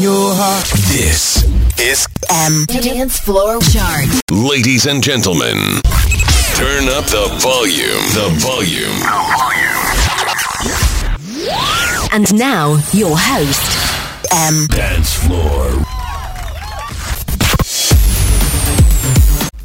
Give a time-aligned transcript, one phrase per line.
[0.00, 0.66] Your heart.
[0.88, 1.44] This
[1.78, 4.08] is M Dance Floor Chart.
[4.30, 5.58] Ladies and gentlemen,
[6.56, 8.04] turn up the volume.
[8.16, 9.00] The volume.
[12.12, 15.99] And now, your host, M Dance floor.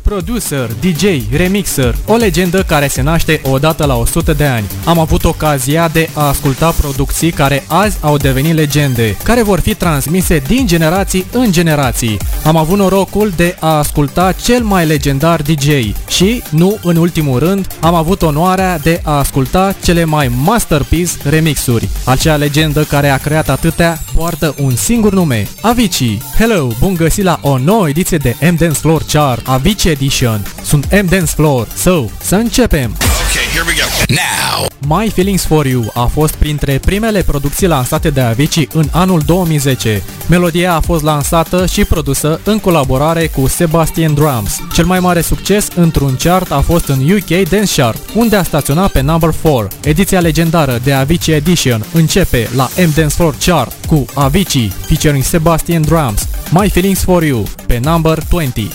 [0.05, 4.65] Producer, DJ, remixer, o legendă care se naște odată la 100 de ani.
[4.85, 9.73] Am avut ocazia de a asculta producții care azi au devenit legende, care vor fi
[9.75, 12.17] transmise din generații în generații.
[12.43, 15.69] Am avut norocul de a asculta cel mai legendar DJ
[16.07, 21.89] și, nu în ultimul rând, am avut onoarea de a asculta cele mai masterpiece remixuri.
[22.03, 26.21] Acea legendă care a creat atâtea poartă un singur nume, Avicii.
[26.37, 30.45] Hello, bun găsit la o nouă ediție de M-Dance Floor Chart, Avicii Edition.
[30.63, 32.95] Sunt M-Dance Floor, so, să începem!
[33.35, 33.87] Okay, here we go.
[34.07, 39.21] Now, My Feelings For You a fost printre primele producții lansate de Avicii în anul
[39.25, 40.03] 2010.
[40.29, 44.59] Melodia a fost lansată și produsă în colaborare cu Sebastian Drums.
[44.73, 48.91] Cel mai mare succes într-un chart a fost în UK Dance Chart, unde a staționat
[48.91, 49.67] pe number 4.
[49.83, 55.81] Ediția legendară de Avicii Edition începe la M Dance Floor Chart cu Avicii featuring Sebastian
[55.81, 56.27] Drums.
[56.49, 58.67] My Feelings For You pe number 20.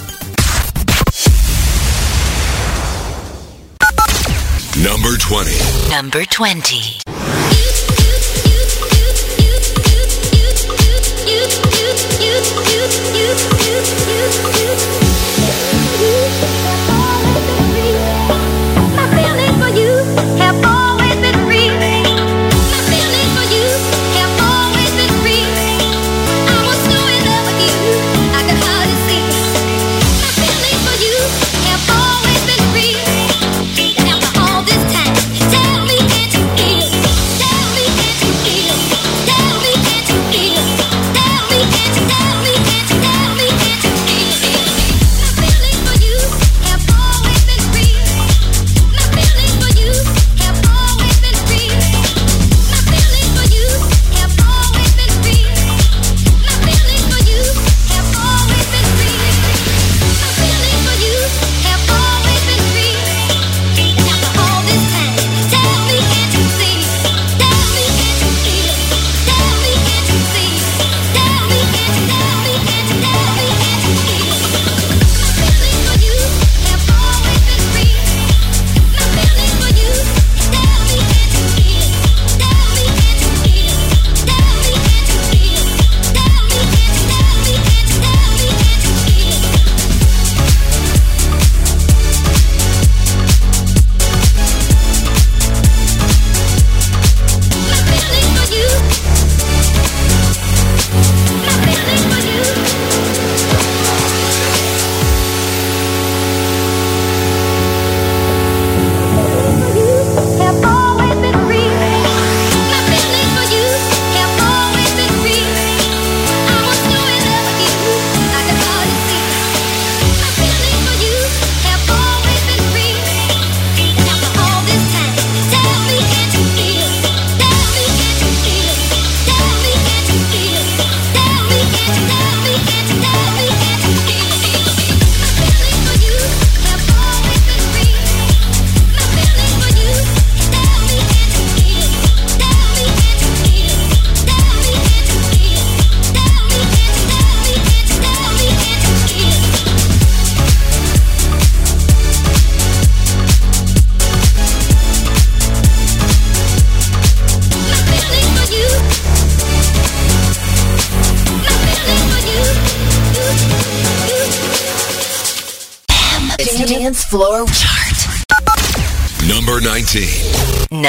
[4.82, 5.90] Number 20.
[5.90, 7.19] Number 20.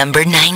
[0.01, 0.50] Number 19.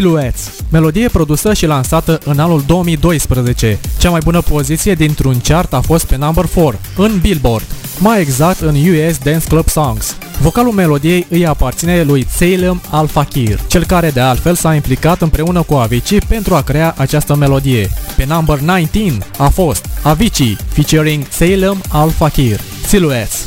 [0.00, 3.78] Silhouettes, melodie produsă și lansată în anul 2012.
[3.98, 7.64] Cea mai bună poziție dintr-un chart a fost pe number 4, în Billboard,
[7.98, 10.16] mai exact în US Dance Club Songs.
[10.40, 15.62] Vocalul melodiei îi aparține lui Salem Al Fakir, cel care de altfel s-a implicat împreună
[15.62, 17.88] cu Avicii pentru a crea această melodie.
[18.16, 23.39] Pe number 19 a fost Avicii featuring Salem Al Fakir, Silhouettes.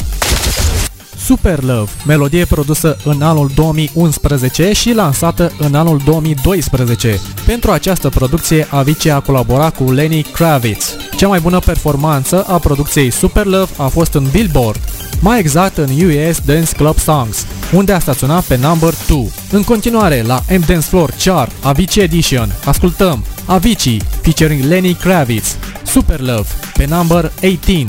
[1.24, 7.20] Super Love, melodie produsă în anul 2011 și lansată în anul 2012.
[7.46, 10.96] Pentru această producție, Avicii a colaborat cu Lenny Kravitz.
[11.18, 14.80] Cea mai bună performanță a producției Super Love a fost în Billboard,
[15.22, 19.32] mai exact în US Dance Club Songs, unde a staționat pe number 2.
[19.52, 26.20] În continuare, la M Dance Floor Chart Avicii Edition, ascultăm Avicii featuring Lenny Kravitz, Super
[26.20, 27.86] Love, pe number 18.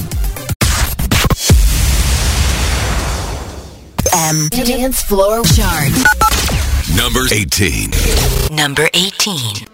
[4.14, 5.90] M Dance Floor Chart.
[6.96, 7.90] Number 18.
[8.54, 9.73] Number 18.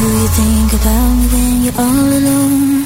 [0.06, 2.84] you think about me when you're all alone?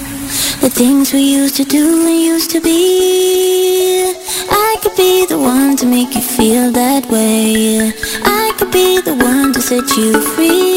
[0.61, 4.13] The things we used to do and used to be.
[4.49, 7.91] I could be the one to make you feel that way.
[8.23, 10.68] I could be the one to set you free.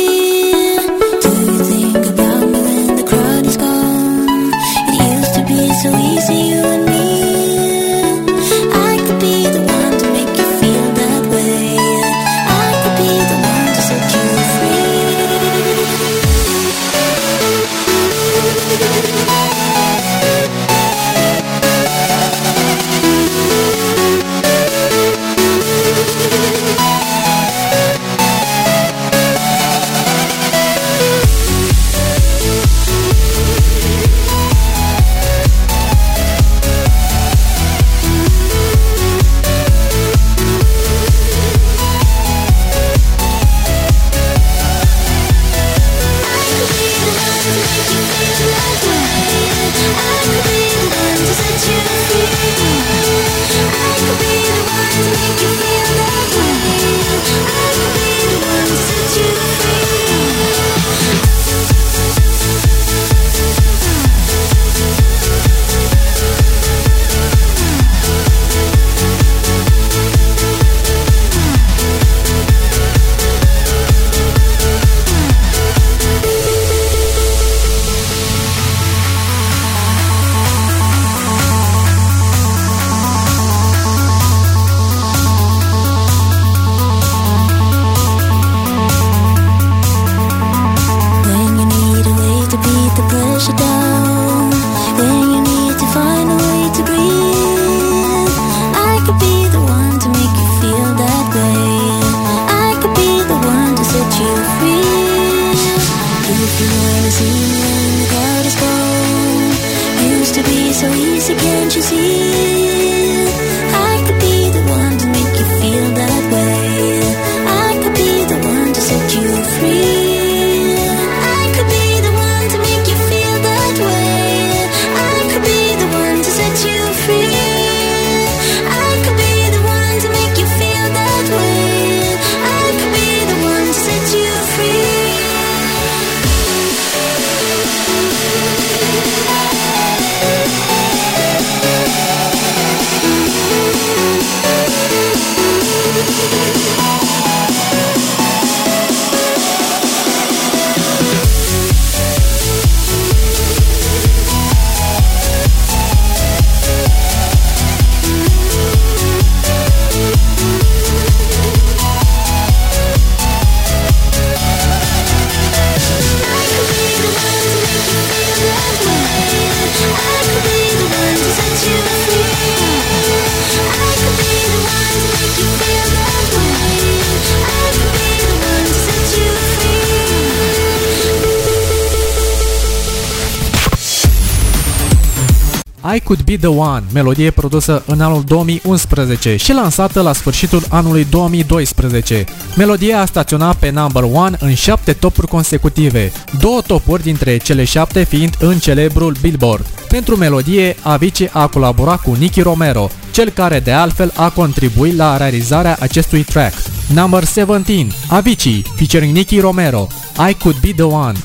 [185.95, 191.07] I Could Be The One, melodie produsă în anul 2011 și lansată la sfârșitul anului
[191.11, 192.25] 2012.
[192.57, 198.03] Melodia a staționat pe number 1 în 7 topuri consecutive, două topuri dintre cele 7
[198.03, 199.67] fiind în celebrul Billboard.
[199.89, 205.17] Pentru melodie, Avicii a colaborat cu Nicky Romero, cel care de altfel a contribuit la
[205.17, 206.55] realizarea acestui track.
[206.95, 209.87] Number 17, Avicii, featuring Nicky Romero,
[210.31, 211.19] I Could Be The One.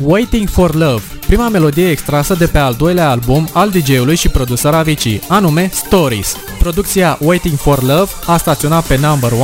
[0.00, 4.74] Waiting for Love, prima melodie extrasă de pe al doilea album al DJ-ului și producător
[4.74, 6.36] Avicii, anume Stories.
[6.58, 9.42] Producția Waiting for Love a staționat pe number 1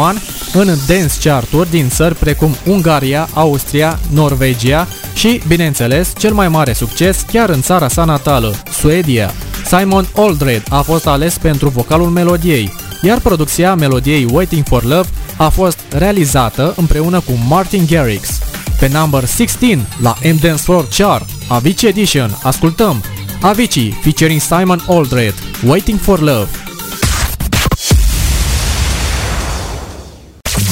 [0.52, 7.24] în dance chart-uri din țări precum Ungaria, Austria, Norvegia și, bineînțeles, cel mai mare succes
[7.32, 9.30] chiar în țara sa natală, Suedia.
[9.64, 15.48] Simon Aldred a fost ales pentru vocalul melodiei, iar producția melodiei Waiting for Love a
[15.48, 18.38] fost realizată împreună cu Martin Garrix.
[18.78, 23.02] Pe number 16 la M Dance Floor Chart, Avicii Edition, ascultăm
[23.40, 26.48] Avicii featuring Simon Aldred, Waiting for Love.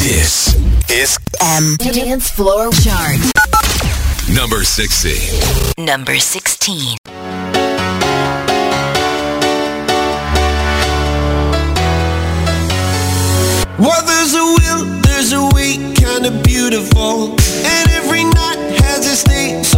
[0.02, 0.56] This
[1.02, 1.16] is
[1.58, 3.18] M Dance Floor Chart.
[4.34, 5.12] number 16.
[5.76, 6.76] Number 16.
[13.78, 17.36] Well, there's a will, there's a way, kinda beautiful.
[17.74, 19.77] And every night has a state so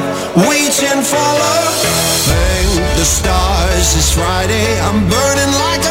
[0.49, 1.75] reaching for love.
[2.29, 4.79] Thank the stars, it's Friday.
[4.81, 5.90] I'm burning like a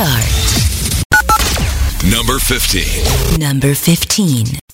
[0.00, 0.24] chart.
[2.10, 3.38] Number 15.
[3.38, 4.69] Number 15.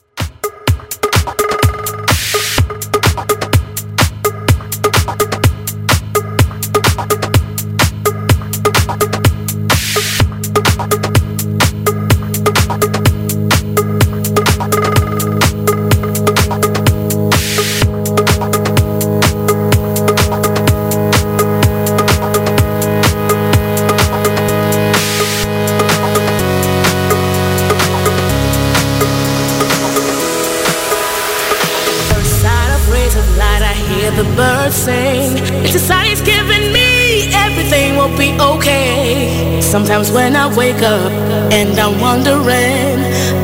[40.56, 41.12] wake up
[41.52, 42.96] and I'm wondering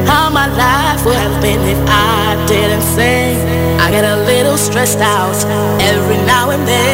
[0.07, 3.37] how my life would have been if I didn't sing.
[3.79, 5.37] I get a little stressed out
[5.81, 6.92] every now and then.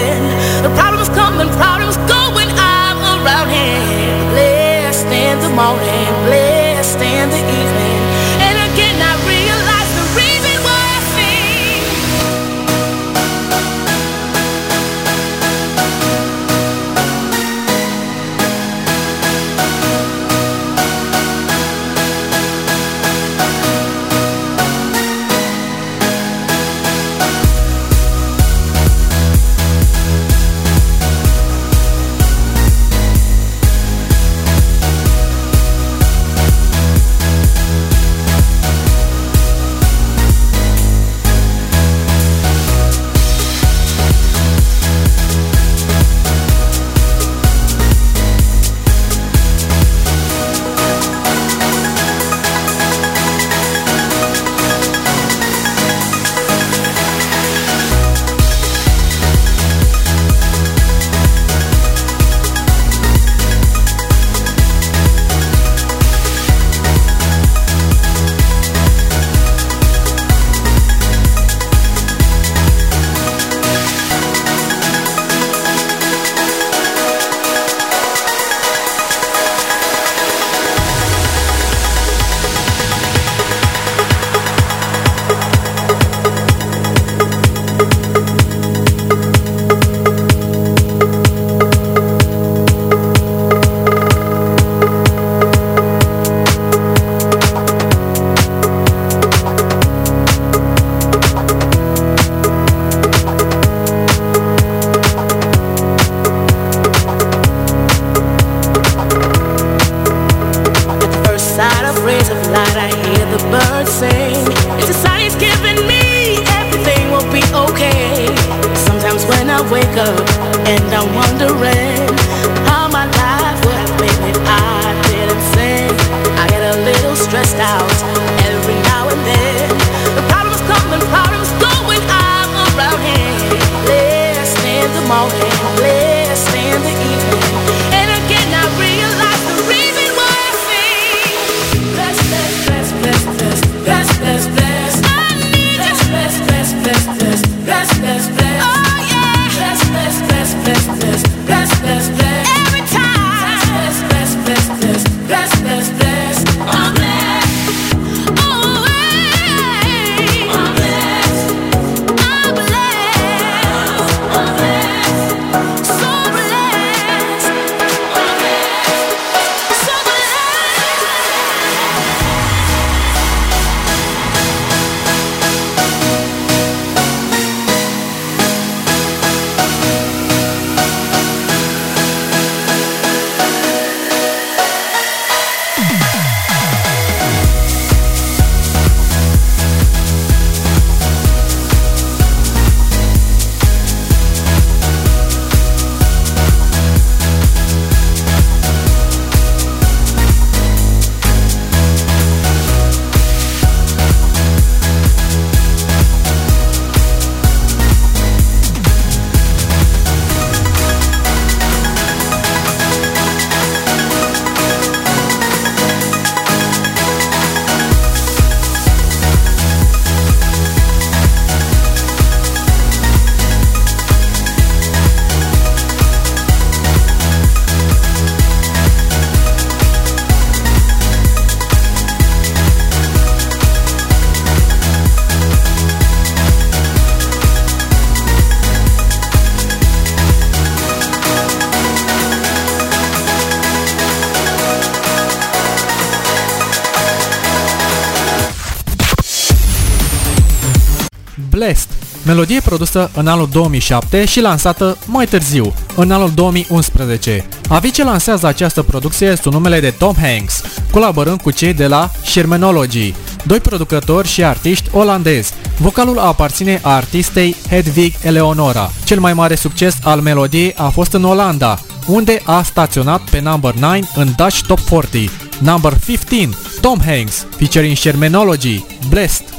[252.48, 257.46] Melodie produsă în anul 2007 și lansată mai târziu, în anul 2011.
[257.68, 263.14] Avicii lansează această producție sub numele de Tom Hanks, colaborând cu cei de la Shermanology,
[263.44, 265.52] doi producători și artiști olandezi.
[265.78, 268.90] Vocalul aparține artistei Hedwig Eleonora.
[269.04, 273.74] Cel mai mare succes al melodiei a fost în Olanda, unde a staționat pe number
[273.74, 275.30] 9 în Dutch Top 40.
[275.60, 279.57] Number 15, Tom Hanks, featuring Shermanology, Blessed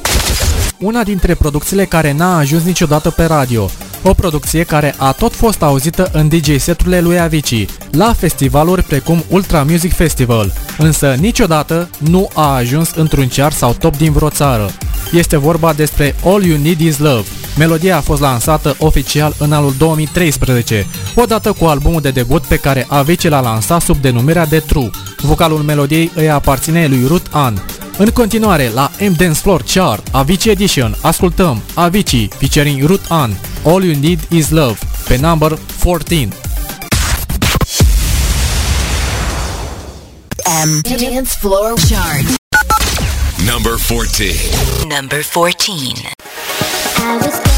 [0.80, 3.70] una dintre producțiile care n-a ajuns niciodată pe radio.
[4.04, 9.24] O producție care a tot fost auzită în DJ seturile lui Avicii, la festivaluri precum
[9.30, 14.72] Ultra Music Festival, însă niciodată nu a ajuns într-un chart sau top din vreo țară.
[15.12, 17.28] Este vorba despre All You Need Is Love.
[17.58, 22.86] Melodia a fost lansată oficial în anul 2013, odată cu albumul de debut pe care
[22.90, 24.90] Avicii l-a lansat sub denumirea de True.
[25.22, 27.62] Vocalul melodiei îi aparține lui Ruth Ann.
[28.02, 33.84] În continuare, la M Dance Floor Chart, Avicii Edition, ascultăm Avicii featuring Ruth Ann, All
[33.84, 36.28] You Need Is Love, pe number 14.
[40.66, 42.38] M Dance Floor Chart.
[43.54, 44.34] Number 14.
[45.00, 45.76] Number 14.
[46.98, 47.49] I was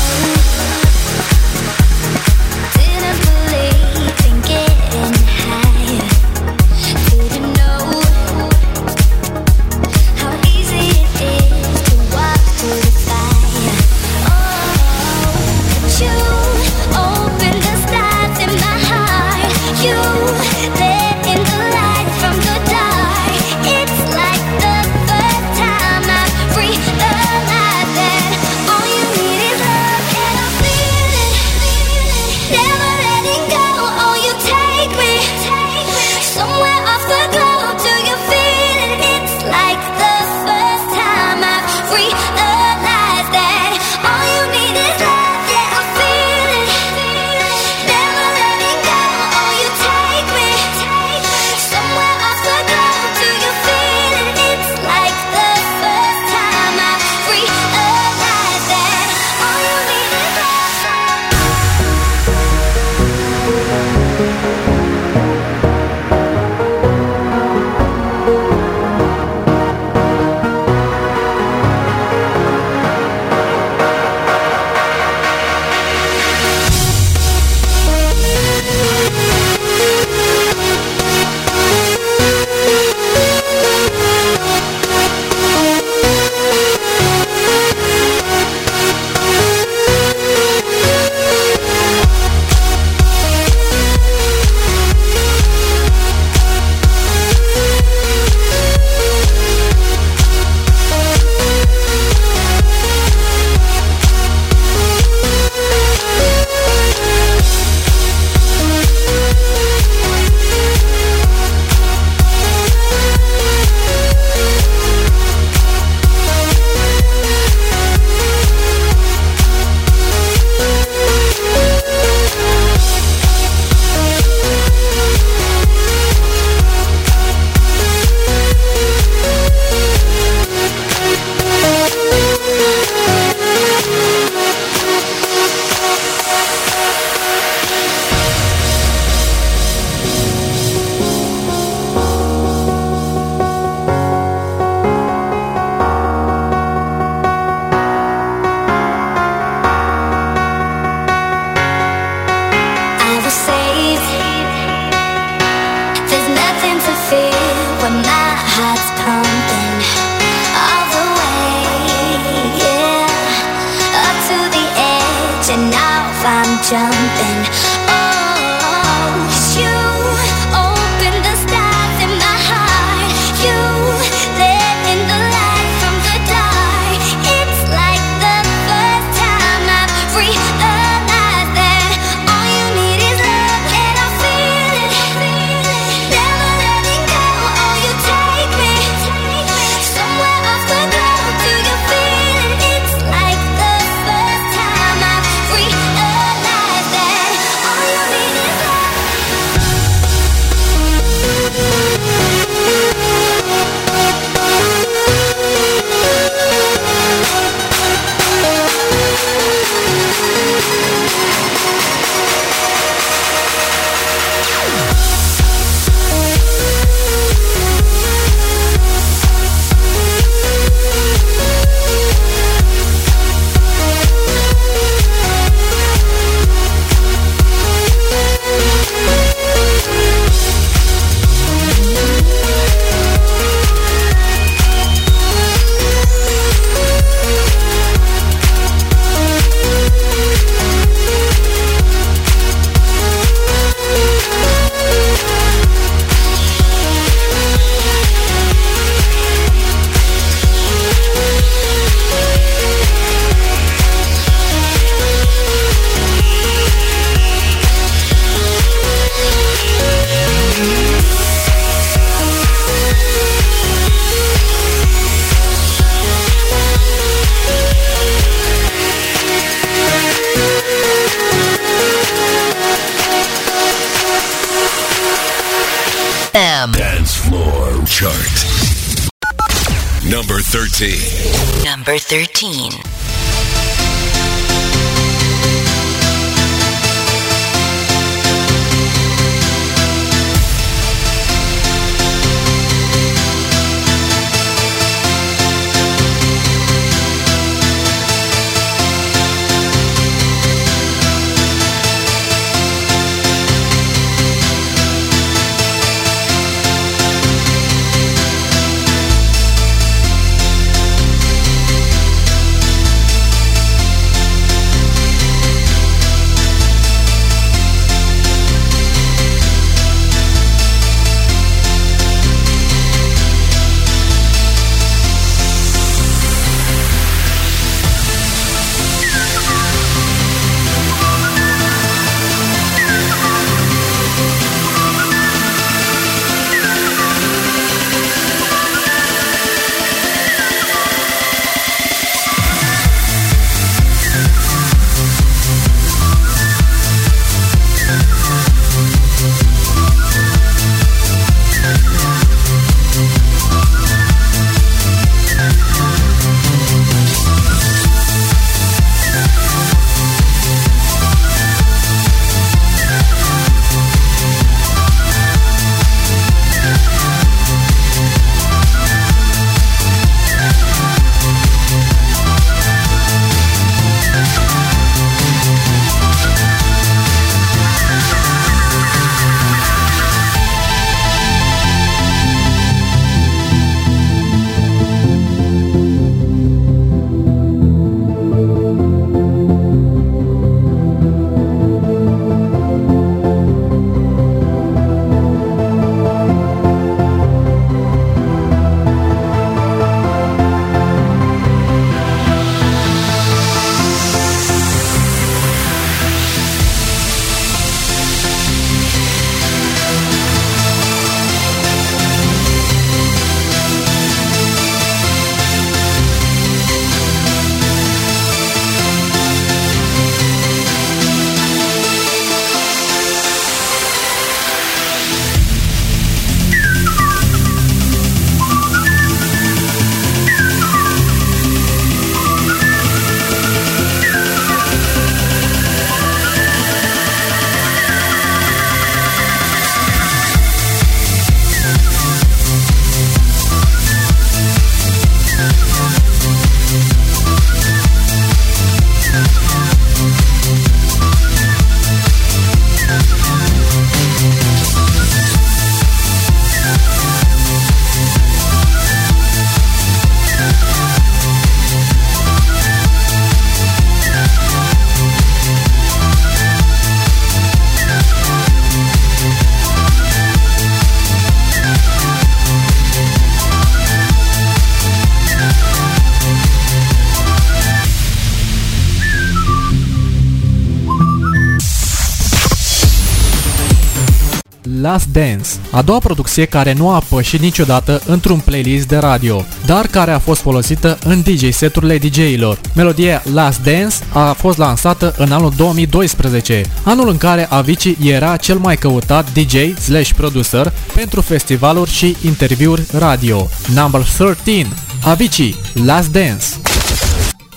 [485.81, 490.19] a doua producție care nu a pășit niciodată într-un playlist de radio, dar care a
[490.19, 492.59] fost folosită în DJ seturile DJ-ilor.
[492.75, 498.57] Melodia Last Dance a fost lansată în anul 2012, anul în care Avicii era cel
[498.57, 503.47] mai căutat DJ slash producer pentru festivaluri și interviuri radio.
[503.73, 504.67] Number 13
[505.03, 505.55] Avicii,
[505.85, 506.45] Last Dance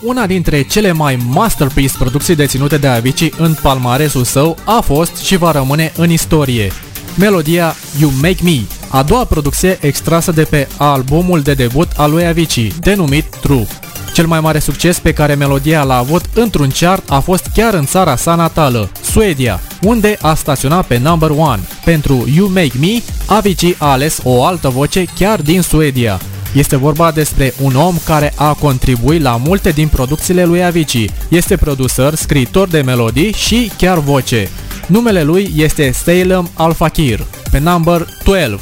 [0.03, 5.37] una dintre cele mai masterpiece producții deținute de Avicii în palmaresul său a fost și
[5.37, 6.73] va rămâne în istorie.
[7.19, 12.27] Melodia You Make Me, a doua producție extrasă de pe albumul de debut al lui
[12.27, 13.67] Avicii, denumit True.
[14.13, 17.85] Cel mai mare succes pe care melodia l-a avut într-un chart a fost chiar în
[17.85, 21.57] țara sa natală, Suedia, unde a staționat pe number 1.
[21.85, 26.21] Pentru You Make Me, Avicii a ales o altă voce chiar din Suedia,
[26.55, 31.11] este vorba despre un om care a contribuit la multe din producțiile lui Avicii.
[31.29, 34.51] Este producer, scriitor de melodii și chiar voce.
[34.87, 38.57] Numele lui este Salem Al-Fakir, pe number 12.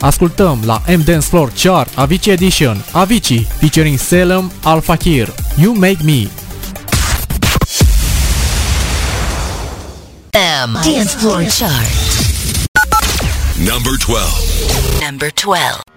[0.00, 6.28] Ascultăm la M Dance Floor Chart Avicii Edition, Avicii featuring Salem Al-Fakir, You Make Me.
[10.64, 11.86] M Dance Floor Chart.
[13.58, 14.24] Number 12.
[15.08, 15.95] Number 12.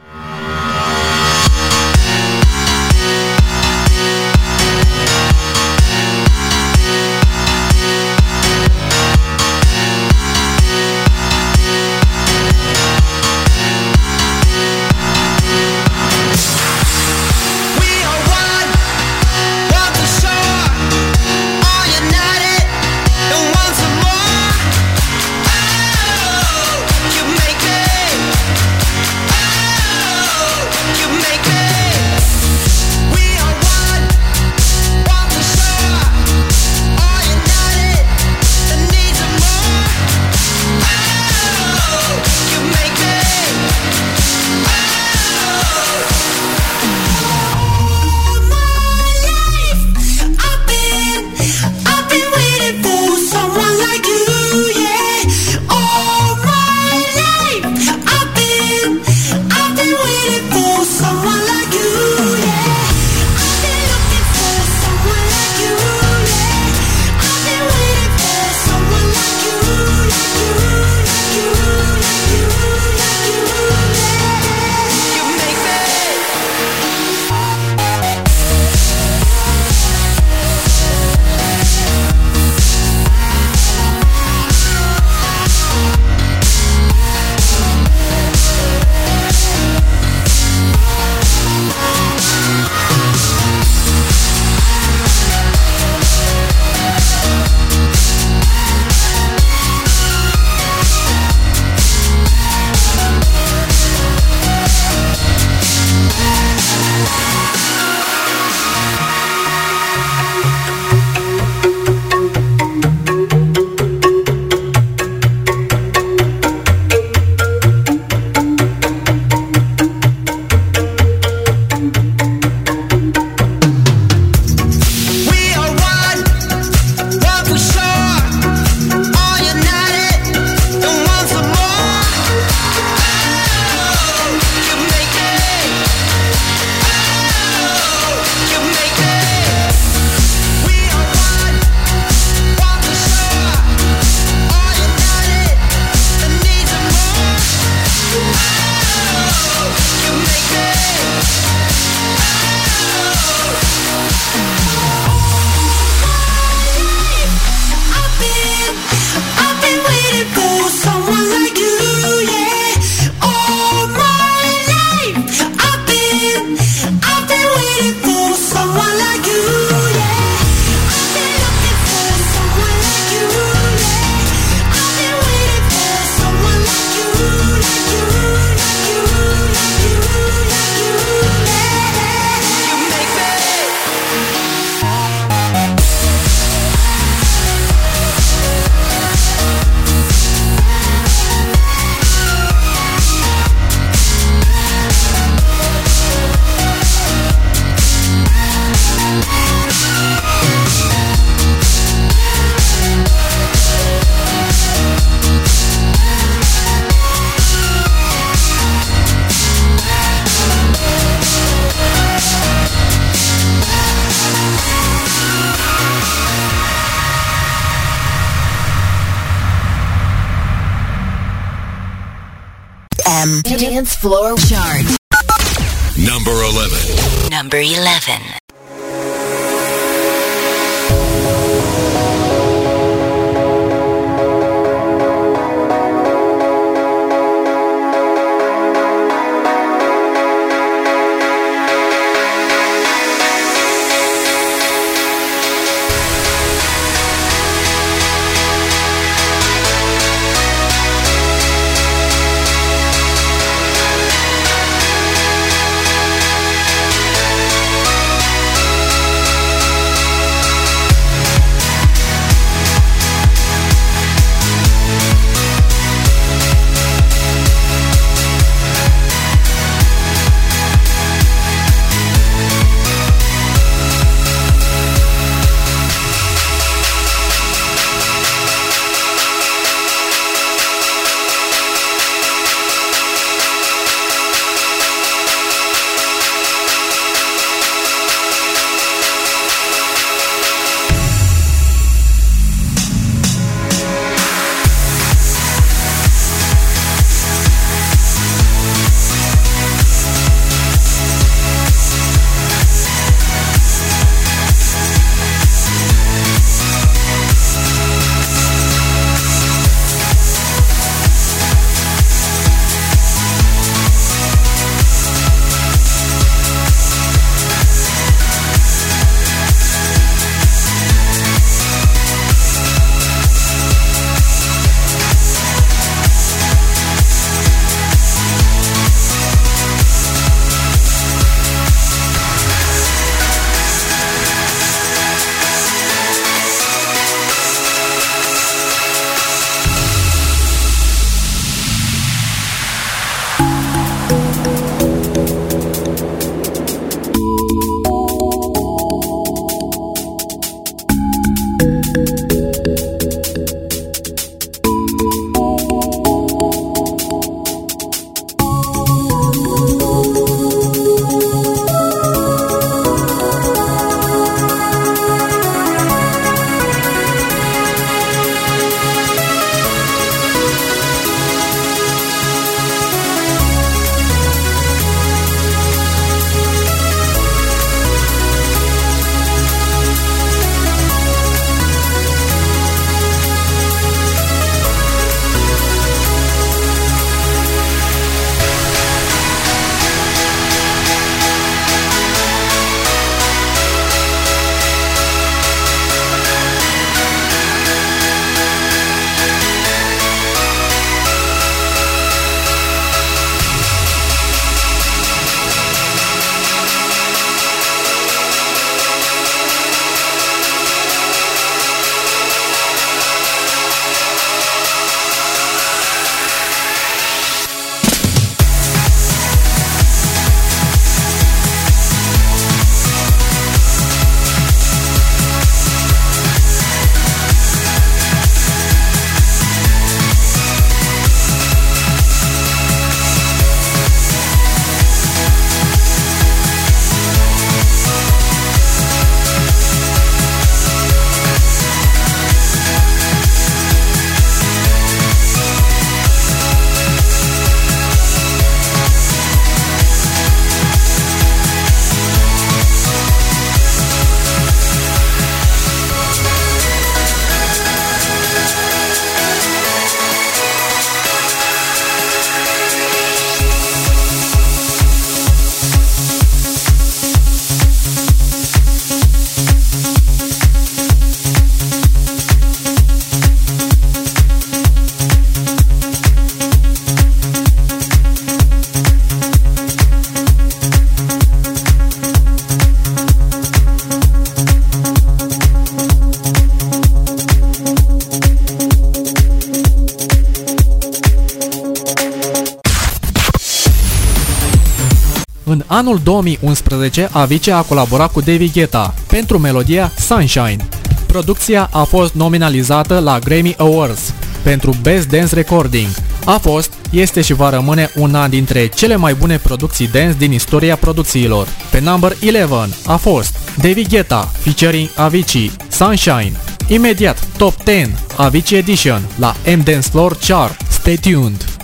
[495.80, 500.68] Anul 2011, Avicii a colaborat cu David Guetta pentru melodia Sunshine.
[501.08, 504.14] Producția a fost nominalizată la Grammy Awards
[504.44, 505.88] pentru Best Dance Recording.
[506.26, 510.76] A fost, este și va rămâne una dintre cele mai bune producții dance din istoria
[510.76, 511.48] producțiilor.
[511.72, 516.32] Pe number 11 a fost David Guetta featuring Avicii Sunshine.
[516.68, 520.62] Imediat, Top 10 Avicii Edition la M Dance Floor Chart.
[520.70, 521.59] Stay tuned!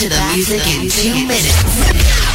[0.00, 2.29] To the music in two minutes.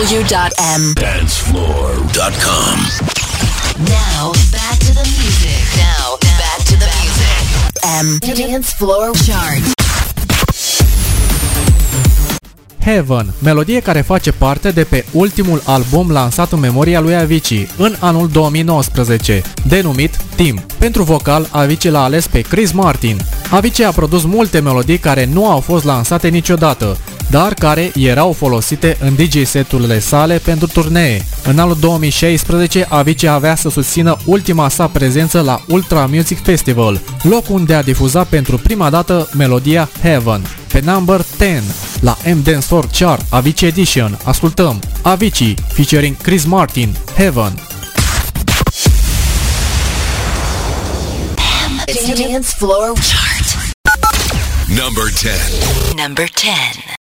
[0.00, 0.82] www.m.
[0.94, 2.76] Dancefloor.com.
[3.76, 5.64] Now, back to the music.
[5.76, 7.42] Now, back to the music.
[8.00, 8.18] M.
[8.18, 9.62] Dance Floor Chart.
[12.80, 17.94] Heaven, melodie care face parte de pe ultimul album lansat în memoria lui Avicii în
[17.98, 20.62] anul 2019, denumit Team.
[20.78, 23.20] Pentru vocal, Avicii l-a ales pe Chris Martin.
[23.50, 26.96] Avicii a produs multe melodii care nu au fost lansate niciodată,
[27.30, 31.24] dar care erau folosite în DJ seturile sale pentru turnee.
[31.44, 37.48] În anul 2016, Avicii avea să susțină ultima sa prezență la Ultra Music Festival, loc
[37.48, 40.46] unde a difuzat pentru prima dată melodia Heaven.
[40.72, 41.62] Pe number 10,
[42.00, 47.52] la M-Dance for Chart Avicii Edition, ascultăm Avicii featuring Chris Martin, Heaven.
[52.16, 53.74] Dance Floor Chart.
[54.68, 55.30] Number 10.
[55.96, 56.99] Number 10.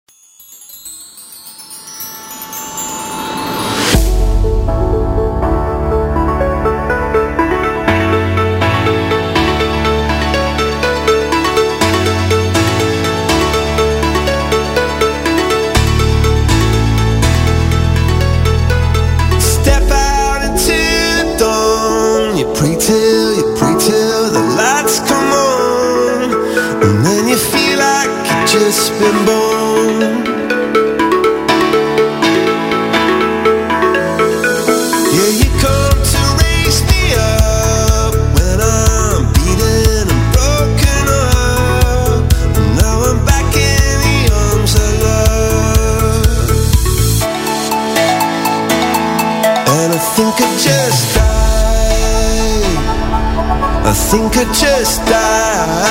[54.09, 55.85] Think I just died.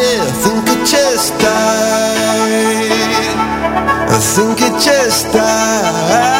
[0.00, 2.88] Yeah, I think I just died.
[4.08, 6.37] I think I just died.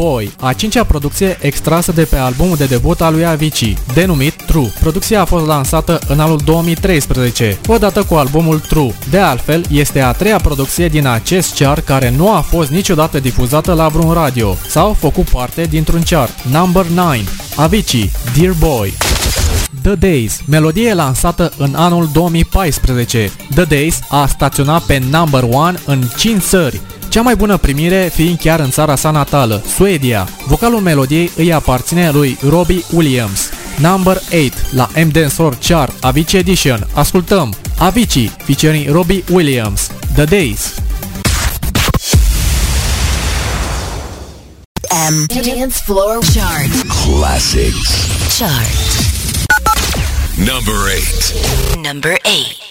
[0.00, 4.72] Boy, a cincea producție extrasă de pe albumul de debut al lui Avicii, denumit True.
[4.80, 8.94] Producția a fost lansată în anul 2013, odată cu albumul True.
[9.10, 13.72] De altfel, este a treia producție din acest chart care nu a fost niciodată difuzată
[13.72, 16.42] la vreun radio sau făcut parte dintr-un chart.
[16.50, 17.12] Number 9.
[17.56, 18.96] Avicii, Dear Boy.
[19.82, 23.30] The Days, melodie lansată în anul 2014.
[23.54, 28.38] The Days a staționat pe number 1 în 5 țări, cea mai bună primire fiind
[28.38, 30.28] chiar în țara sa natală, Suedia.
[30.46, 33.48] Vocalul melodiei îi aparține lui Robbie Williams.
[33.78, 36.86] Number 8 la M Dancehall Chart Avicii Edition.
[36.94, 39.90] Ascultăm Avicii featuring Robbie Williams.
[40.14, 40.74] The Days.
[45.10, 46.72] M Dance Floor Chart.
[47.04, 47.90] Classics.
[48.38, 49.06] Chart.
[50.36, 50.74] Number
[51.74, 51.82] 8.
[51.82, 52.67] Number 8.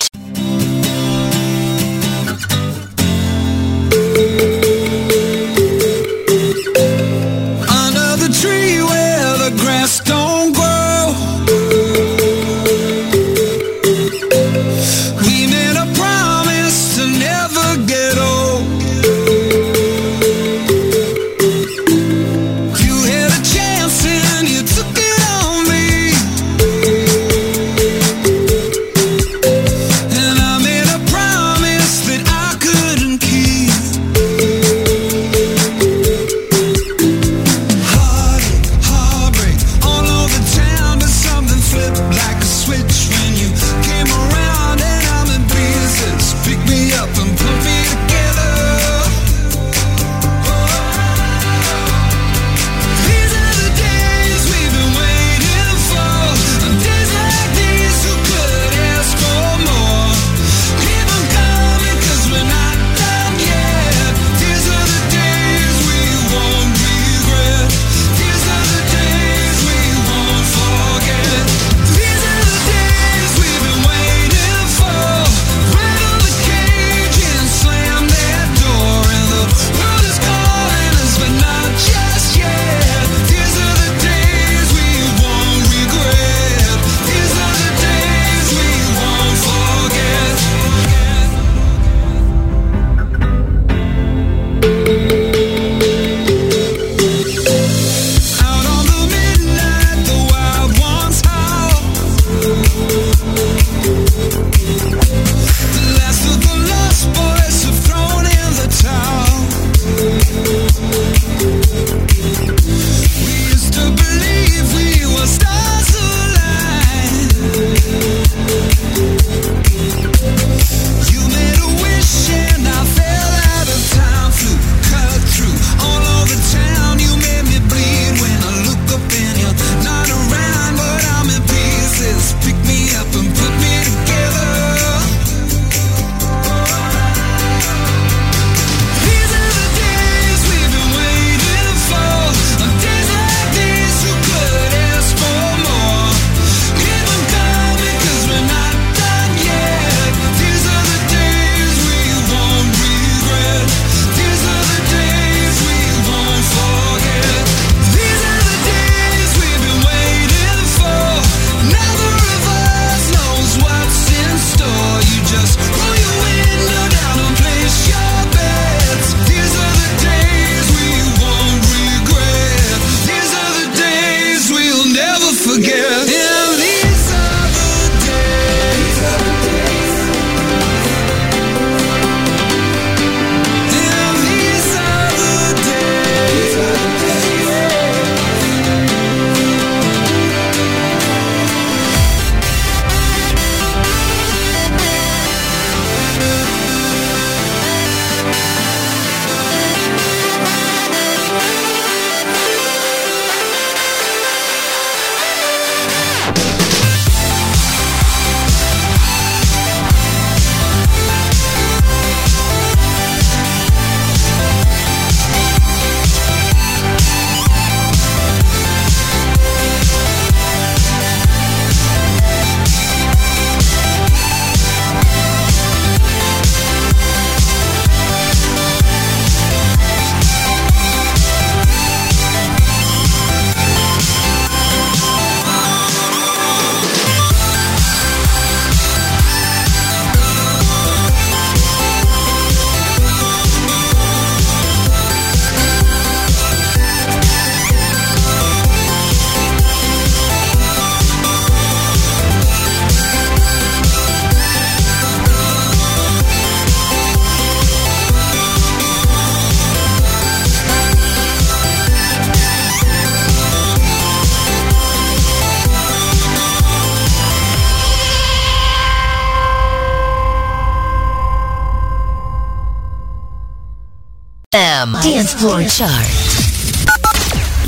[275.39, 276.07] Dance Chart.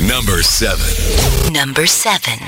[0.02, 1.52] Number 7.
[1.52, 2.38] Number 7.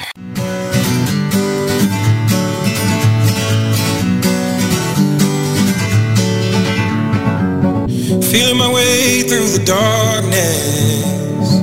[8.33, 11.55] Feeling my way through the darkness,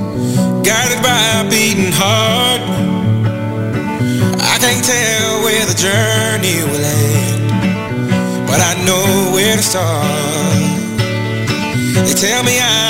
[0.66, 2.62] guided by a beating heart.
[4.40, 10.30] I can't tell where the journey will end, but I know where to start.
[12.06, 12.89] They tell me I'm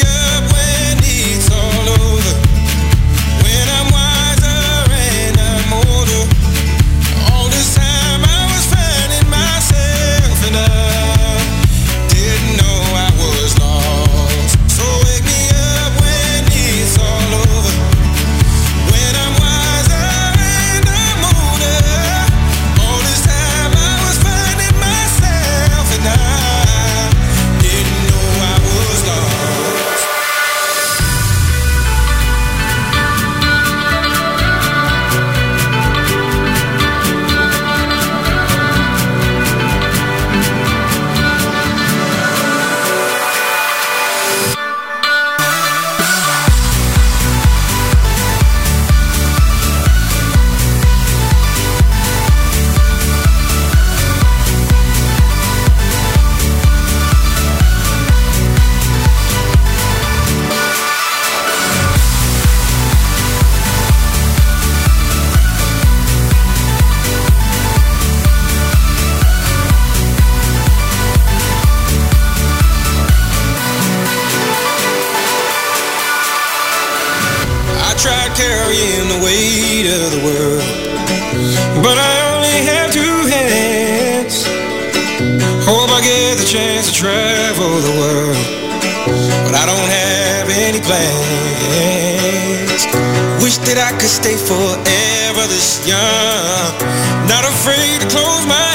[98.51, 98.73] my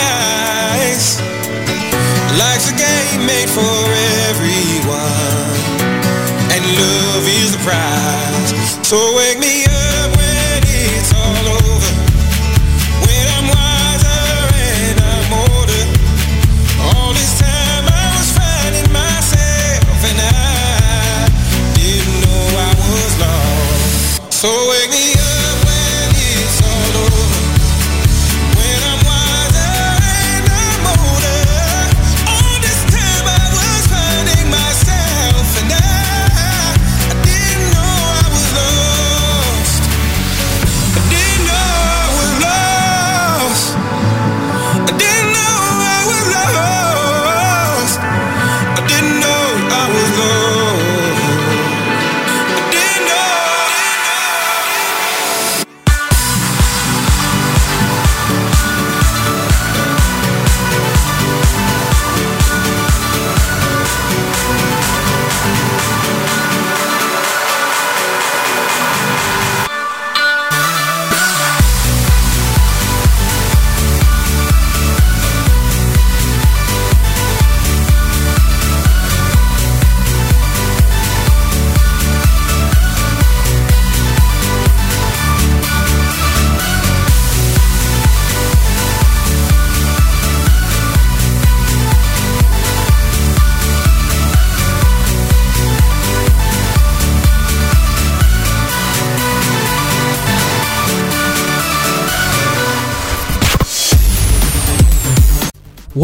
[0.73, 1.21] eyes.
[2.41, 3.77] Life's a game made for
[4.29, 5.57] everyone
[6.55, 8.51] and love is the prize.
[8.89, 10.16] So wake me up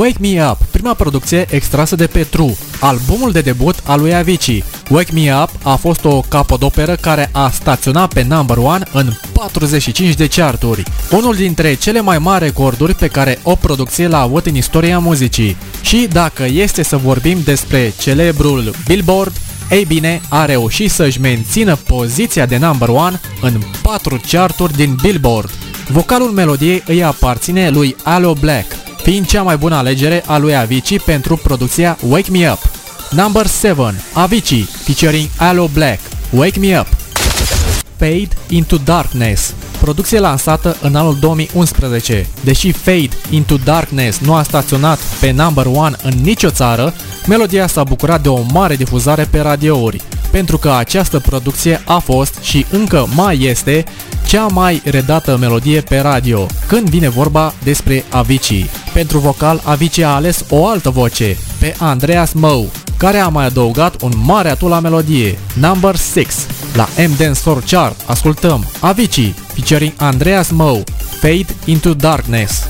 [0.02, 4.64] Wake Me Up, prima producție extrasă de Petru, albumul de debut al lui Avicii.
[4.90, 10.14] Wake Me Up a fost o capodoperă care a staționat pe number 1 în 45
[10.14, 14.54] de charturi, unul dintre cele mai mari recorduri pe care o producție l-a avut în
[14.54, 15.56] istoria muzicii.
[15.82, 19.32] Și dacă este să vorbim despre celebrul Billboard,
[19.70, 25.50] ei bine, a reușit să-și mențină poziția de number 1 în 4 charturi din Billboard.
[25.88, 30.98] Vocalul melodiei îi aparține lui Alo Black, fiind cea mai bună alegere a lui Avicii
[30.98, 32.70] pentru producția Wake Me Up.
[33.10, 33.94] Number 7.
[34.12, 36.00] Avicii, featuring Alo Black,
[36.30, 36.86] Wake Me Up.
[37.96, 42.26] Fade into Darkness, producție lansată în anul 2011.
[42.44, 46.94] Deși Fade into Darkness nu a staționat pe number 1 în nicio țară,
[47.26, 50.02] melodia s-a bucurat de o mare difuzare pe radiouri.
[50.32, 53.84] Pentru că această producție a fost și încă mai este
[54.26, 58.70] cea mai redată melodie pe radio, când vine vorba despre Avicii.
[58.92, 64.02] Pentru vocal, Avicii a ales o altă voce, pe Andreas Moe, care a mai adăugat
[64.02, 66.26] un mare atu la melodie, Number 6.
[66.74, 70.82] La M-Dance Store Chart ascultăm Avicii, featuring Andreas Moe,
[71.20, 72.66] Fade into Darkness.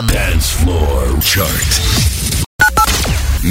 [0.00, 0.06] M.
[0.06, 2.07] Dance Floor Chart.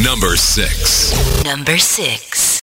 [0.03, 1.43] Number 6.
[1.43, 2.59] Number 6.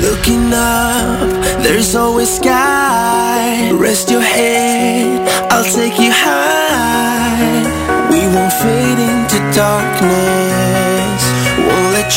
[0.00, 1.28] Looking up,
[1.64, 3.72] there's always sky.
[3.72, 7.66] Rest your head, I'll take you high.
[8.12, 10.39] We won't fade into darkness.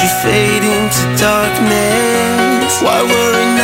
[0.01, 2.81] You fade into darkness.
[2.81, 3.62] Why worry now?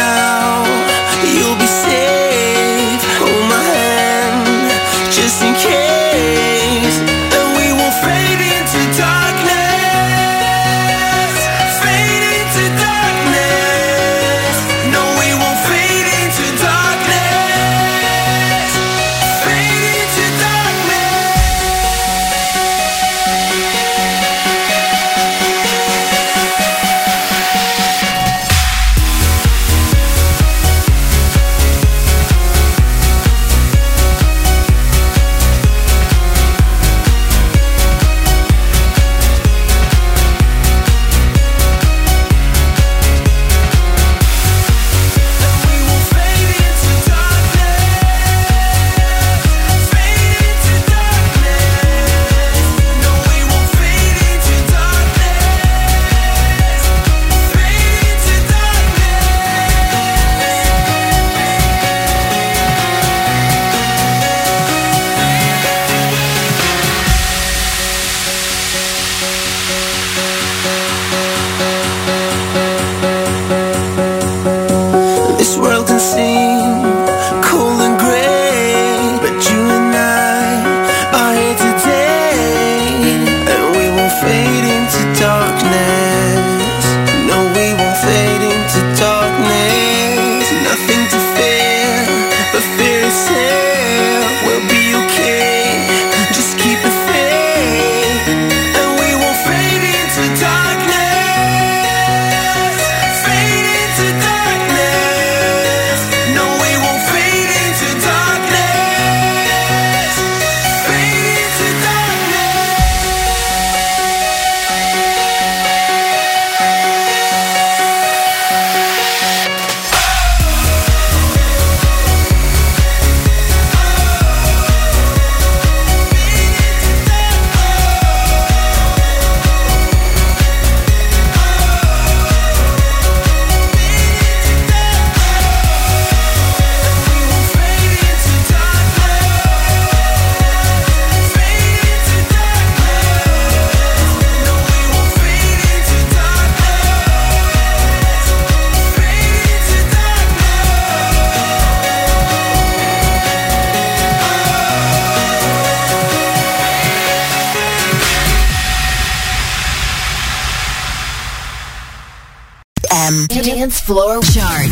[163.70, 164.72] Dance Floor Chart.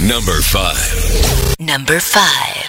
[0.00, 1.56] Number 5.
[1.60, 2.59] Number 5.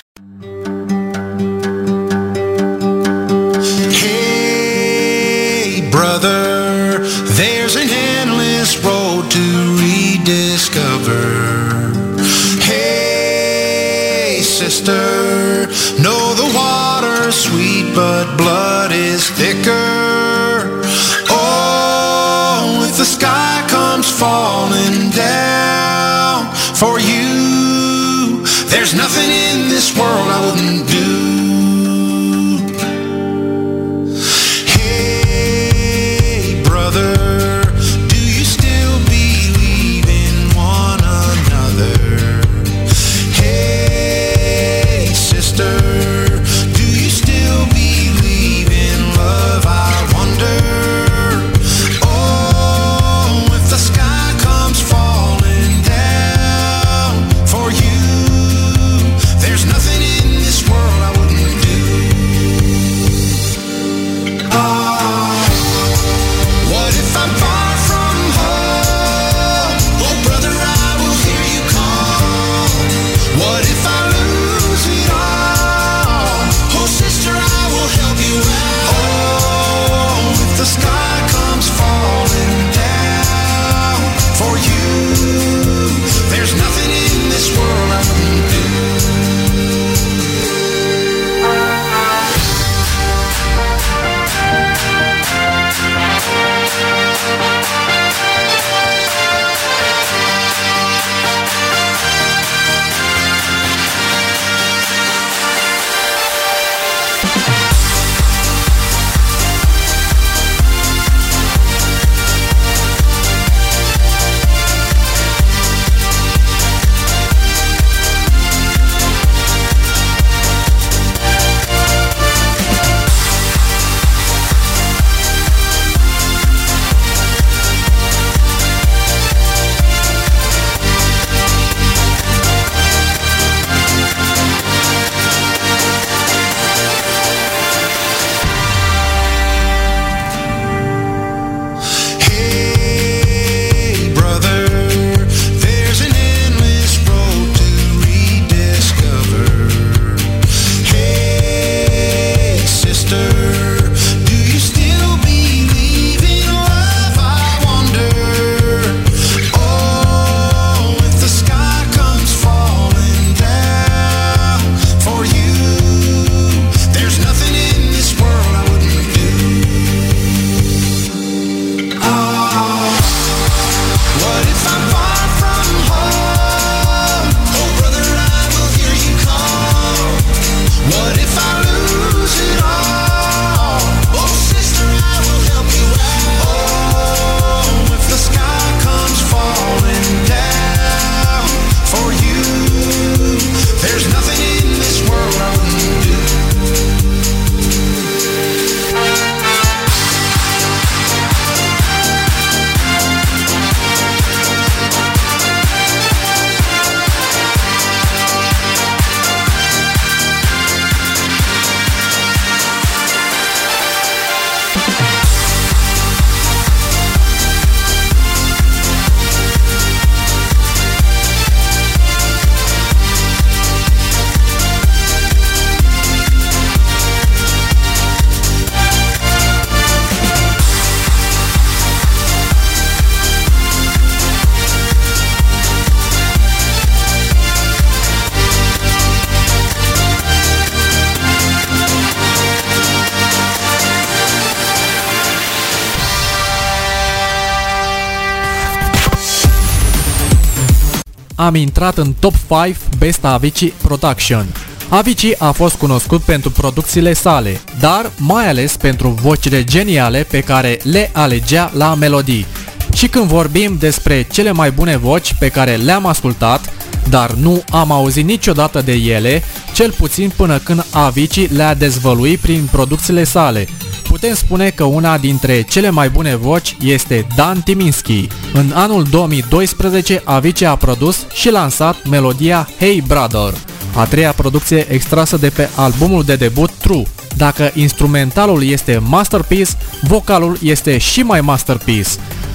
[251.51, 252.33] Am intrat în top
[252.63, 254.45] 5 Best Avicii Production.
[254.89, 260.79] Avicii a fost cunoscut pentru producțiile sale, dar mai ales pentru vocile geniale pe care
[260.83, 262.45] le alegea la melodii.
[262.93, 266.73] Și când vorbim despre cele mai bune voci pe care le-am ascultat,
[267.09, 272.67] dar nu am auzit niciodată de ele, cel puțin până când Avicii le-a dezvăluit prin
[272.71, 273.67] producțiile sale.
[274.11, 278.27] Putem spune că una dintre cele mai bune voci este Dan Timinski.
[278.53, 283.53] În anul 2012, Avicii a produs și lansat melodia Hey Brother,
[283.95, 287.03] a treia producție extrasă de pe albumul de debut True.
[287.38, 289.71] Dacă instrumentalul este masterpiece,
[290.01, 292.09] vocalul este și mai masterpiece.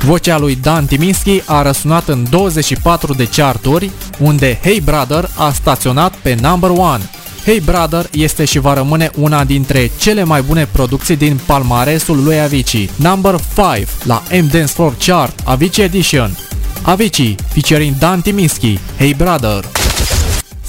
[0.04, 6.14] Vocea lui Dan Timinski a răsunat în 24 de charturi, unde Hey Brother a staționat
[6.14, 6.98] pe number 1.
[7.46, 12.40] Hey Brother este și va rămâne una dintre cele mai bune producții din palmaresul lui
[12.40, 12.90] Avicii.
[12.96, 13.34] Number
[13.74, 16.36] 5 la M Dance Floor Chart Avicii Edition.
[16.82, 19.64] Avicii featuring Dan Timinski, Hey Brother.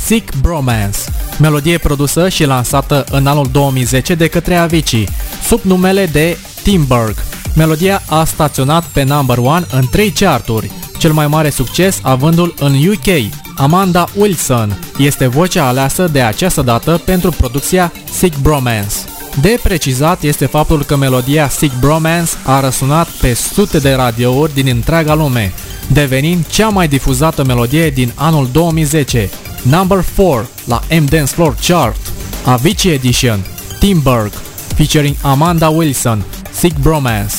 [0.05, 0.97] Sick Bromance,
[1.39, 5.07] melodie produsă și lansată în anul 2010 de către Avicii,
[5.43, 7.15] sub numele de Timberg.
[7.55, 12.73] Melodia a staționat pe number 1 în 3 charturi, cel mai mare succes avându-l în
[12.87, 13.31] UK.
[13.55, 18.95] Amanda Wilson este vocea aleasă de această dată pentru producția Sick Bromance.
[19.41, 24.67] De precizat este faptul că melodia Sick Bromance a răsunat pe sute de radiouri din
[24.67, 25.53] întreaga lume,
[25.87, 29.29] devenind cea mai difuzată melodie din anul 2010,
[29.61, 32.11] number 4 la M Dance Floor Chart,
[32.45, 33.45] Avicii Edition,
[33.79, 34.31] Timberg,
[34.75, 37.35] featuring Amanda Wilson, Sick Bromance.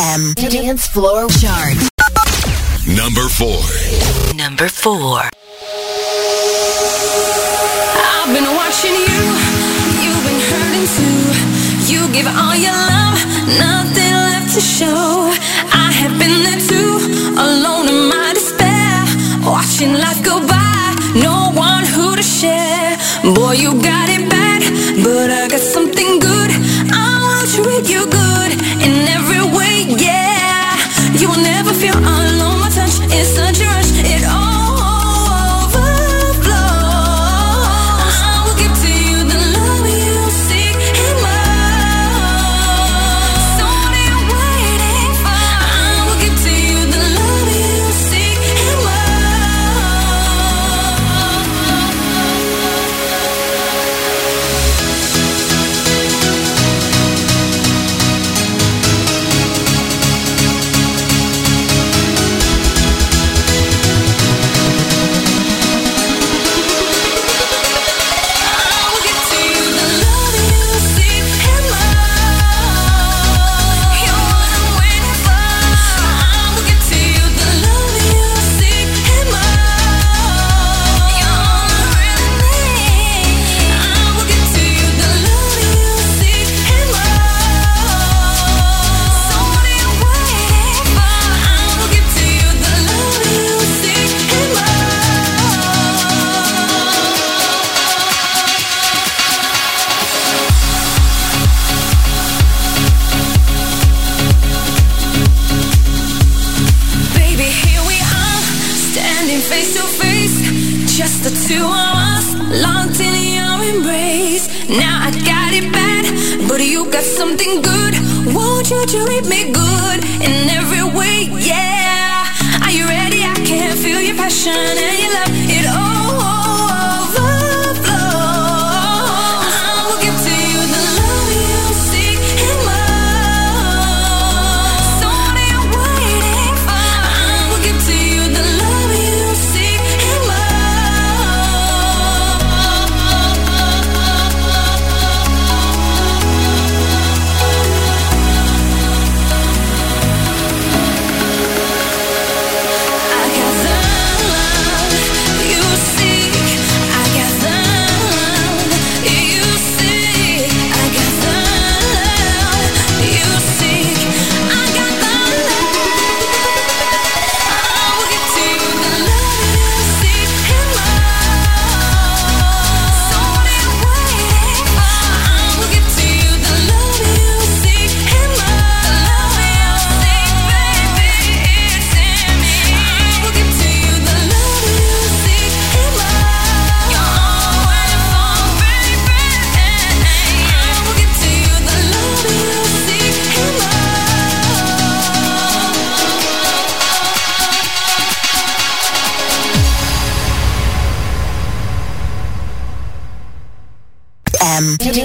[0.00, 1.76] M Dance Floor Chart.
[2.88, 4.34] Number 4.
[4.34, 5.28] Number 4.
[8.08, 9.20] I've been watching you,
[10.00, 11.20] you've been hurting too.
[11.92, 13.20] You give all your love,
[13.60, 15.34] nothing left to show.
[15.68, 16.96] I have been there too,
[17.36, 19.04] alone in my despair.
[19.44, 22.96] Watching life go by, no one who to share.
[23.34, 24.49] Boy, you got it bad,
[31.80, 32.29] feel you're.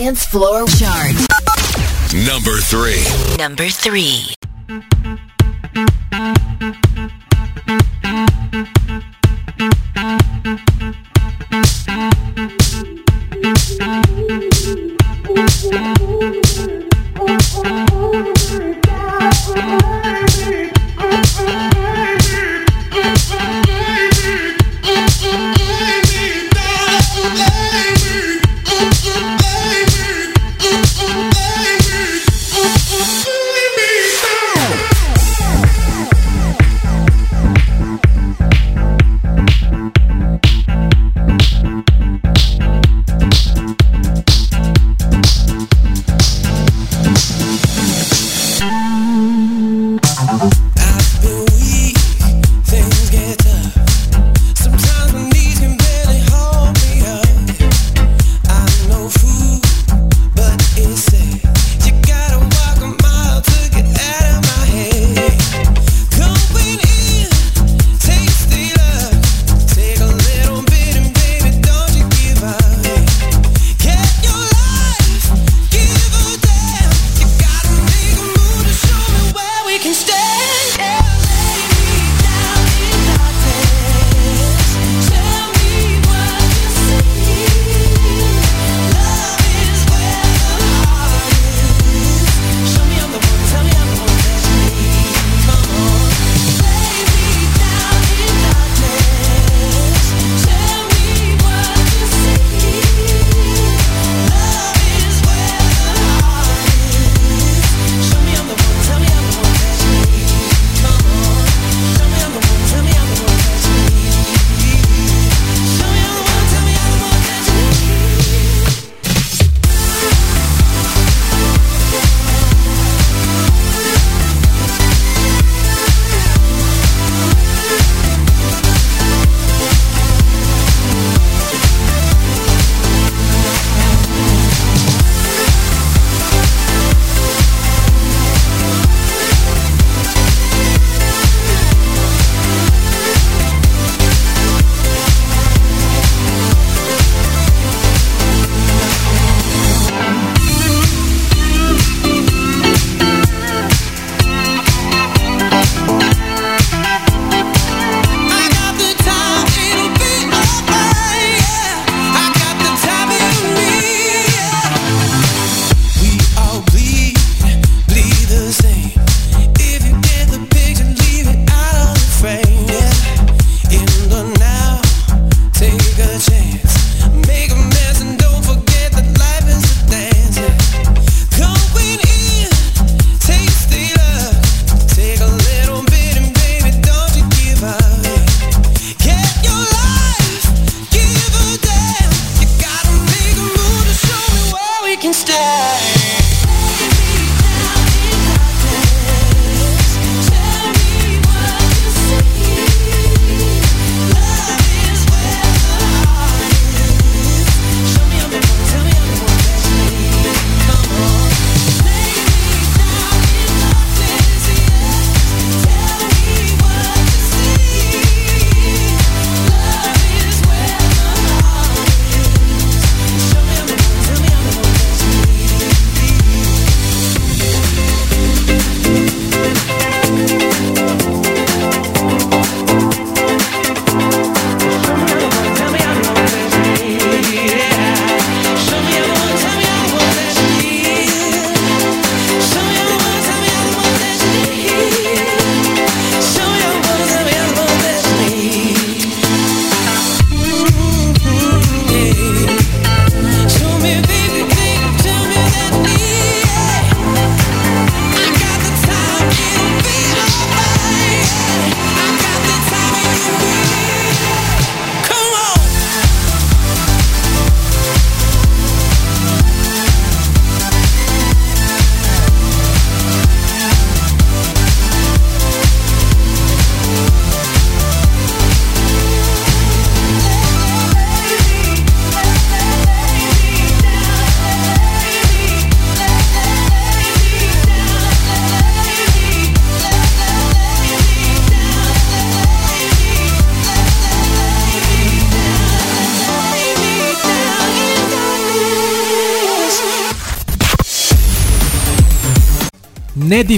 [0.05, 1.15] Dance Floor Chart.
[2.13, 3.01] Number three.
[3.39, 4.35] Number three.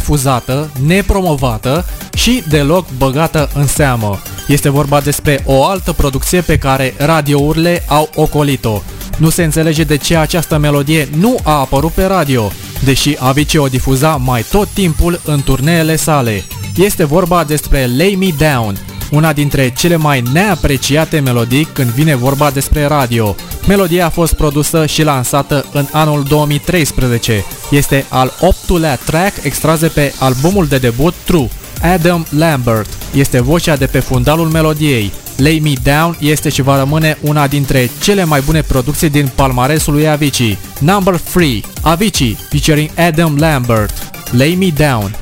[0.07, 4.19] Nedifuzată, nepromovată și deloc băgată în seamă.
[4.47, 8.81] Este vorba despre o altă producție pe care radiourile au ocolit-o.
[9.17, 12.51] Nu se înțelege de ce această melodie nu a apărut pe radio,
[12.83, 16.43] deși Avicii o difuza mai tot timpul în turneele sale.
[16.75, 18.77] Este vorba despre Lay Me Down,
[19.11, 23.35] una dintre cele mai neapreciate melodii când vine vorba despre radio.
[23.67, 27.43] Melodia a fost produsă și lansată în anul 2013.
[27.71, 28.33] Este al
[28.69, 31.49] optulea track extras de pe albumul de debut True.
[31.81, 35.11] Adam Lambert este vocea de pe fundalul melodiei.
[35.37, 39.93] Lay Me Down este și va rămâne una dintre cele mai bune producții din palmaresul
[39.93, 40.57] lui Avicii.
[40.79, 43.93] Number 3, Avicii, featuring Adam Lambert.
[44.31, 45.15] Lay Me Down.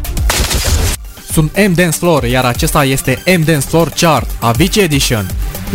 [1.31, 5.25] Sunt M Dance Floor, iar acesta este M Dance Floor Chart, Avicii Edition.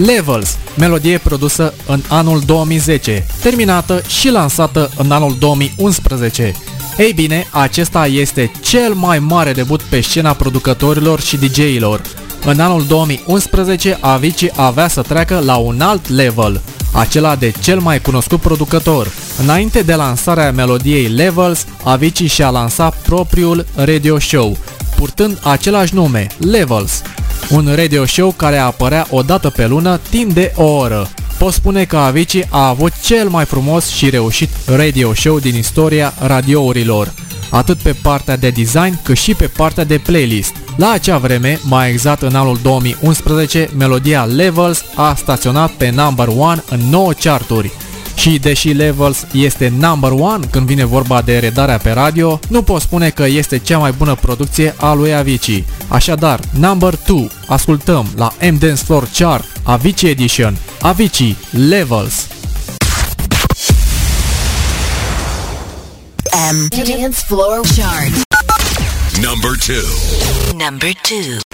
[0.07, 6.55] Levels, melodie produsă în anul 2010, terminată și lansată în anul 2011.
[6.97, 12.01] Ei bine, acesta este cel mai mare debut pe scena producătorilor și DJ-ilor.
[12.45, 16.61] În anul 2011, Avicii avea să treacă la un alt level,
[16.93, 19.09] acela de cel mai cunoscut producător.
[19.43, 24.57] Înainte de lansarea melodiei Levels, Avicii și-a lansat propriul radio show,
[24.97, 27.03] purtând același nume, Levels,
[27.51, 31.09] un radio show care apărea o dată pe lună timp de o oră.
[31.41, 36.15] Pot spune că Avicii a avut cel mai frumos și reușit radio show din istoria
[36.19, 37.15] radiourilor,
[37.51, 40.55] atât pe partea de design cât și pe partea de playlist.
[40.77, 46.63] La acea vreme, mai exact în anul 2011, melodia Levels a staționat pe number 1
[46.71, 47.73] în 9 charturi,
[48.21, 52.81] și deși Levels este number one când vine vorba de redarea pe radio, nu pot
[52.81, 55.65] spune că este cea mai bună producție a lui Avicii.
[55.89, 62.27] Așadar, number 2, ascultăm la M Dance Floor Chart Avicii Edition, Avicii Levels.
[66.53, 68.13] M Dance Floor Chart
[69.23, 69.77] Number 2
[70.53, 71.50] Number 2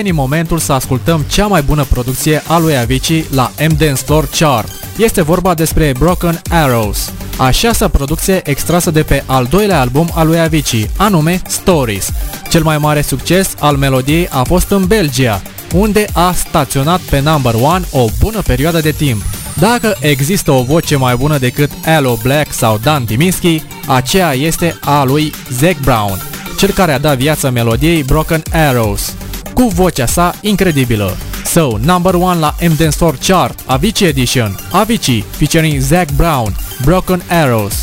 [0.00, 4.72] venit momentul să ascultăm cea mai bună producție a lui Avicii la M-Dance Floor Chart.
[4.96, 10.26] Este vorba despre Broken Arrows, a șasea producție extrasă de pe al doilea album al
[10.26, 12.10] lui Avicii, anume Stories.
[12.50, 15.42] Cel mai mare succes al melodiei a fost în Belgia,
[15.74, 19.22] unde a staționat pe number one o bună perioadă de timp.
[19.54, 25.04] Dacă există o voce mai bună decât Aloe Black sau Dan Timinski, aceea este a
[25.04, 26.22] lui Zac Brown,
[26.58, 29.14] cel care a dat viață melodiei Broken Arrows,
[29.60, 31.16] cu vocea sa incredibilă.
[31.44, 37.82] So, number one la M-Dance Store Chart, Avicii Edition, Avicii, featuring Zac Brown, Broken Arrows.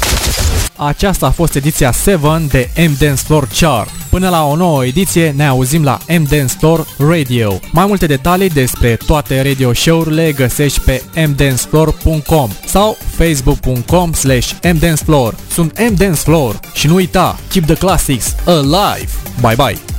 [0.76, 3.90] Aceasta a fost ediția 7 de M-Dance Floor Chart.
[4.10, 7.60] Până la o nouă ediție ne auzim la M-Dance Floor Radio.
[7.72, 15.36] Mai multe detalii despre toate radio show-urile găsești pe mdancefloor.com sau facebook.com slash mdancefloor.
[15.52, 19.10] Sunt M-Dance Floor și nu uita, keep the classics alive!
[19.42, 19.97] Bye bye!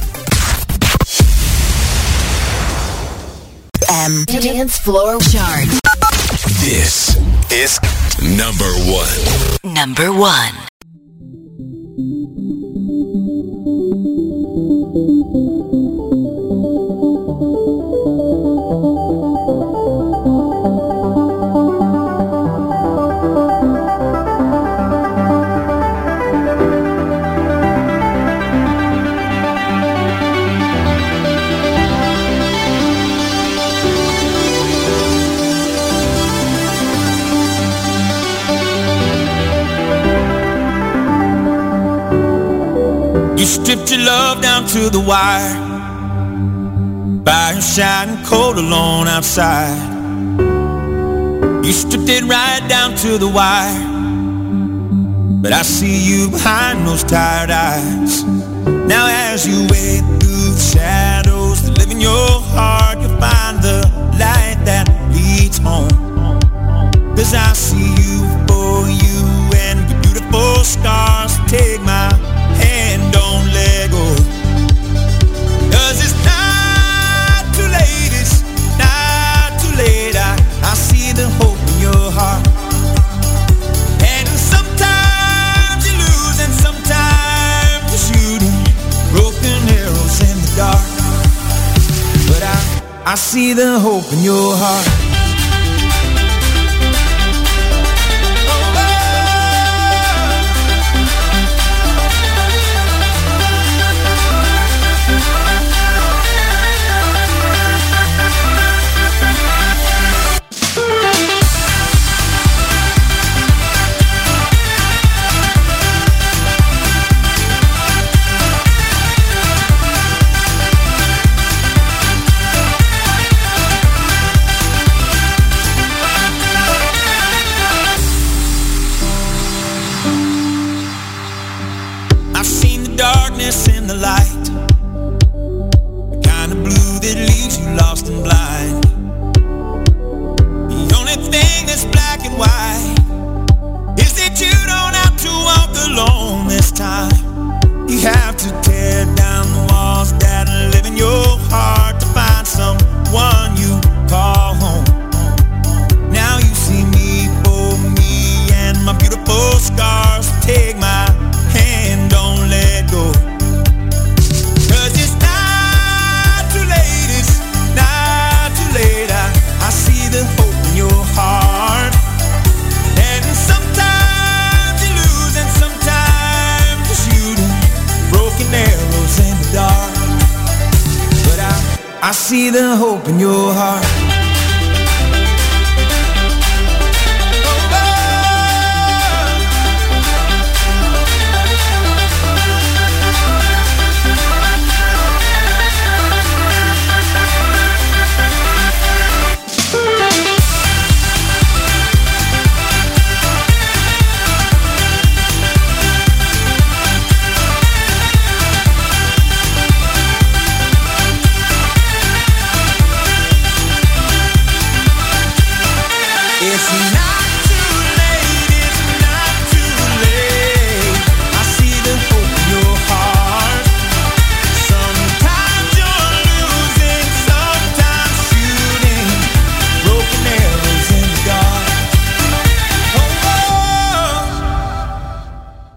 [3.90, 5.66] M Dance Floor Chart.
[6.60, 7.16] This
[7.50, 7.80] is
[8.20, 9.74] number one.
[9.74, 10.52] Number one.
[14.94, 15.87] You
[43.44, 45.54] stripped your love down to the wire.
[47.22, 49.78] By shining cold alone outside.
[51.64, 53.78] You stripped it right down to the wire.
[55.40, 58.24] But I see you behind those tired eyes.
[58.88, 63.86] Now as you wade through the shadows That live in your heart You'll find the
[64.18, 65.88] light that leads home.
[67.14, 69.18] Cause I see you for you
[69.62, 71.37] And your beautiful scars
[93.10, 95.07] I, see the hope in your heart